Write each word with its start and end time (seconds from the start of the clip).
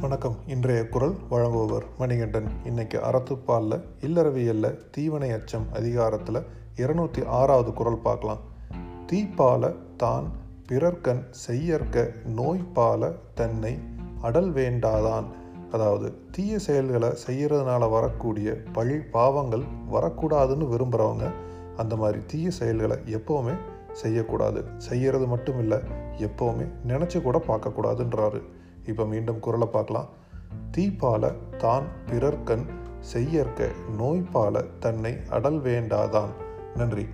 வணக்கம். 0.00 0.36
இன்றைய 0.46 0.88
குரல் 0.88 1.16
வழங்குபவர் 1.30 1.84
மணிகண்டன். 1.98 2.48
இன்னைக்கு 2.64 2.98
அறத்துப்பாலில் 2.98 3.82
இல்லறவியல்ல 4.00 4.78
தீவனை 4.96 5.32
அச்சம் 5.32 5.66
அதிகாரத்தில் 5.72 6.38
இருநூத்தி 6.76 7.26
ஆறாவது 7.26 7.72
குரல் 7.72 7.98
பார்க்கலாம். 7.98 8.38
தீப்பால 9.12 9.74
தான் 9.96 10.32
பிறர்க்கண் 10.66 11.22
செய்யற்க 11.30 12.10
நோய்பால 12.36 13.12
தன்னை 13.34 13.78
அடல் 14.22 14.52
வேண்டாதான். 14.52 15.24
அதாவது 15.72 16.14
தீய 16.30 16.58
செயல்களை 16.58 17.08
செய்கிறதுனால 17.26 17.90
வரக்கூடிய 17.90 18.56
பழி 18.72 18.96
பாவங்கள் 18.96 19.62
வரக்கூடாதுன்னு 19.92 20.68
விரும்புகிறவங்க 20.68 21.30
அந்த 21.76 21.96
மாதிரி 21.96 22.18
தீய 22.26 22.50
செயல்களை 22.50 22.96
எப்போவுமே 23.06 23.54
செய்யக்கூடாது. 23.92 24.64
செய்கிறது 24.76 25.26
மட்டும் 25.26 25.58
இல்லை 25.58 25.78
எப்போவுமே 26.18 26.68
நினச்சி 26.88 27.22
கூட 27.22 27.42
பார்க்கக்கூடாதுன்றாரு. 27.48 28.42
இப்போ 28.86 29.04
மீண்டும் 29.04 29.38
குரலை 29.38 29.66
பார்க்கலாம். 29.66 30.08
தீப்பால 30.76 31.32
தான் 31.58 31.84
பிறர்க்கண் 32.10 32.66
செய்யற்க 33.00 33.68
நோய்பால 33.98 34.64
தன்னை 34.80 35.16
அடல் 35.30 35.62
வேண்டாதான். 35.62 36.30
நன்றி. 36.76 37.06